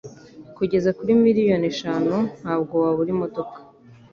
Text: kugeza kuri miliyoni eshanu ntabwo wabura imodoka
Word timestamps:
kugeza 0.57 0.89
kuri 0.97 1.11
miliyoni 1.23 1.65
eshanu 1.71 2.13
ntabwo 2.41 2.73
wabura 2.83 3.09
imodoka 3.15 3.57